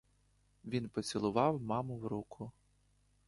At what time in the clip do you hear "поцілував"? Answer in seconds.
0.89-1.61